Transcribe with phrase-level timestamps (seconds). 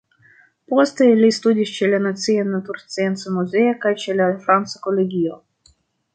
[0.71, 5.41] Poste, li studis ĉe la Nacia Naturscienca Muzeo kaj ĉe la Franca Kolegio.